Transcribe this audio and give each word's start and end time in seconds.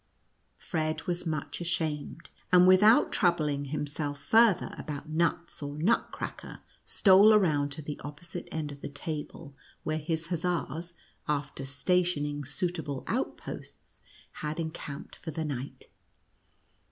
Fred 0.57 1.03
was 1.03 1.27
much 1.27 1.61
ashamed, 1.61 2.31
and 2.51 2.65
without 2.65 3.11
troub 3.11 3.39
ling 3.39 3.65
himself 3.65 4.19
farther 4.19 4.73
about 4.75 5.09
nuts 5.09 5.61
or 5.61 5.77
Nutcracker, 5.77 6.61
stole 6.83 7.35
around 7.35 7.71
to 7.73 7.83
the 7.83 8.01
opposite 8.03 8.49
end 8.51 8.71
of 8.71 8.81
the 8.81 8.89
table, 8.89 9.55
where 9.83 9.99
his 9.99 10.29
hussars, 10.29 10.95
after 11.27 11.65
stationing 11.65 12.45
suitable 12.45 13.03
out 13.05 13.37
posts, 13.37 14.01
had 14.31 14.59
encamped 14.59 15.15
for 15.15 15.29
the 15.29 15.45
night. 15.45 15.85